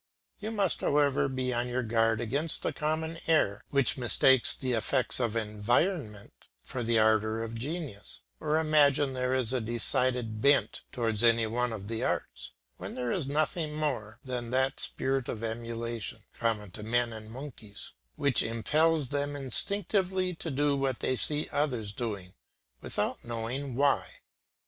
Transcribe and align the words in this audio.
You 0.39 0.49
must, 0.49 0.81
however, 0.81 1.29
be 1.29 1.53
on 1.53 1.67
your 1.67 1.83
guard 1.83 2.19
against 2.21 2.63
the 2.63 2.73
common 2.73 3.19
error 3.27 3.63
which 3.69 3.99
mistakes 3.99 4.55
the 4.55 4.73
effects 4.73 5.19
of 5.19 5.35
environment 5.35 6.47
for 6.63 6.81
the 6.81 6.97
ardour 6.97 7.43
of 7.43 7.53
genius, 7.53 8.23
or 8.39 8.57
imagines 8.57 9.13
there 9.13 9.35
is 9.35 9.53
a 9.53 9.61
decided 9.61 10.41
bent 10.41 10.81
towards 10.91 11.23
any 11.23 11.45
one 11.45 11.71
of 11.71 11.87
the 11.87 12.03
arts, 12.03 12.53
when 12.77 12.95
there 12.95 13.11
is 13.11 13.27
nothing 13.27 13.75
more 13.75 14.17
than 14.25 14.49
that 14.49 14.79
spirit 14.79 15.29
of 15.29 15.43
emulation, 15.43 16.23
common 16.33 16.71
to 16.71 16.81
men 16.81 17.13
and 17.13 17.29
monkeys, 17.29 17.93
which 18.15 18.41
impels 18.41 19.09
them 19.09 19.35
instinctively 19.35 20.33
to 20.33 20.49
do 20.49 20.75
what 20.75 20.97
they 21.01 21.15
see 21.15 21.47
others 21.51 21.93
doing, 21.93 22.33
without 22.81 23.23
knowing 23.23 23.75
why. 23.75 24.07